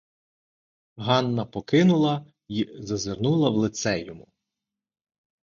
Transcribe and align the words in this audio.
Ганна 0.95 1.45
покинула 1.45 2.25
й 2.47 2.69
зазирнула 2.81 3.49
в 3.49 3.53
лице 3.55 3.99
йому. 4.01 4.27